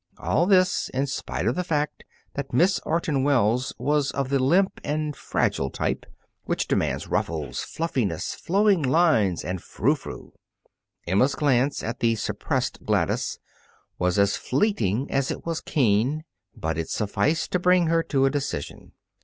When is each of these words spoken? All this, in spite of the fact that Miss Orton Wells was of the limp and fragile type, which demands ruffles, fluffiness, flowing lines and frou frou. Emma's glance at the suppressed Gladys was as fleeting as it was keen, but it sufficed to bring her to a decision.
All 0.17 0.47
this, 0.47 0.89
in 0.95 1.05
spite 1.05 1.45
of 1.45 1.53
the 1.53 1.63
fact 1.63 2.03
that 2.33 2.53
Miss 2.55 2.79
Orton 2.87 3.23
Wells 3.23 3.71
was 3.77 4.09
of 4.09 4.29
the 4.29 4.39
limp 4.39 4.81
and 4.83 5.15
fragile 5.15 5.69
type, 5.69 6.07
which 6.45 6.67
demands 6.67 7.07
ruffles, 7.07 7.59
fluffiness, 7.61 8.33
flowing 8.33 8.81
lines 8.81 9.45
and 9.45 9.61
frou 9.61 9.93
frou. 9.93 10.33
Emma's 11.05 11.35
glance 11.35 11.83
at 11.83 11.99
the 11.99 12.15
suppressed 12.15 12.83
Gladys 12.83 13.37
was 13.99 14.17
as 14.17 14.37
fleeting 14.37 15.05
as 15.11 15.29
it 15.29 15.45
was 15.45 15.61
keen, 15.61 16.23
but 16.55 16.79
it 16.79 16.89
sufficed 16.89 17.51
to 17.51 17.59
bring 17.59 17.85
her 17.85 18.01
to 18.01 18.25
a 18.25 18.31
decision. 18.31 18.93